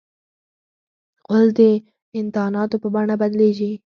غول 1.27 1.45
د 1.57 1.59
انتاناتو 2.19 2.75
په 2.83 2.87
بڼه 2.93 3.15
بدلیږي. 3.21 3.71